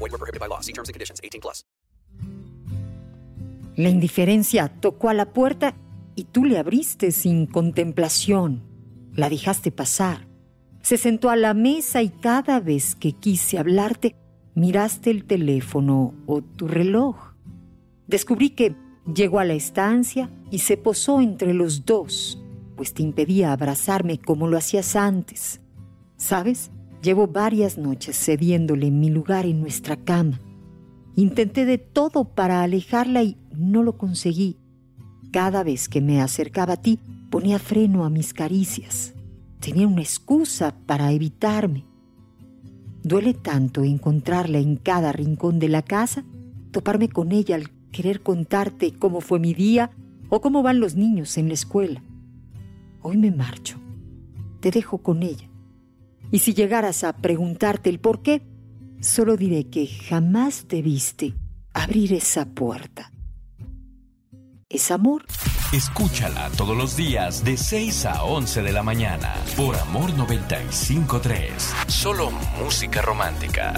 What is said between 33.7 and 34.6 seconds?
lo conseguí.